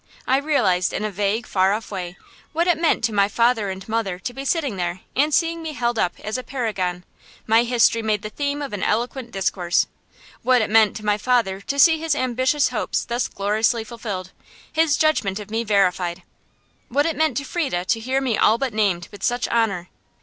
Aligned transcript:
I 0.25 0.37
realized, 0.37 0.93
in 0.93 1.05
a 1.05 1.11
vague, 1.11 1.45
far 1.45 1.73
off 1.73 1.91
way, 1.91 2.17
what 2.53 2.65
it 2.65 2.79
meant 2.81 3.03
to 3.03 3.13
my 3.13 3.27
father 3.27 3.69
and 3.69 3.87
mother 3.87 4.17
to 4.17 4.33
be 4.33 4.43
sitting 4.43 4.75
there 4.77 5.01
and 5.15 5.31
seeing 5.31 5.61
me 5.61 5.73
held 5.73 5.99
up 5.99 6.19
as 6.21 6.39
a 6.39 6.43
paragon, 6.43 7.03
my 7.45 7.61
history 7.61 8.01
made 8.01 8.23
the 8.23 8.31
theme 8.31 8.63
of 8.63 8.73
an 8.73 8.81
eloquent 8.81 9.29
discourse; 9.29 9.85
what 10.41 10.59
it 10.59 10.71
meant 10.71 10.95
to 10.95 11.05
my 11.05 11.19
father 11.19 11.61
to 11.61 11.77
see 11.77 11.99
his 11.99 12.15
ambitious 12.15 12.69
hopes 12.69 13.05
thus 13.05 13.27
gloriously 13.27 13.83
fulfilled, 13.83 14.31
his 14.73 14.97
judgment 14.97 15.39
of 15.39 15.51
me 15.51 15.63
verified; 15.63 16.23
what 16.89 17.05
it 17.05 17.15
meant 17.15 17.37
to 17.37 17.43
Frieda 17.45 17.85
to 17.85 17.99
hear 17.99 18.21
me 18.21 18.35
all 18.35 18.57
but 18.57 18.73
named 18.73 19.07
with 19.11 19.21
such 19.21 19.47
honor. 19.49 19.89